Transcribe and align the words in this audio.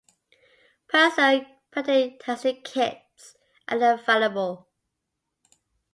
Personal 0.87 1.45
paternity-testing 1.69 2.63
kits 2.63 3.35
are 3.67 3.93
available. 3.93 4.67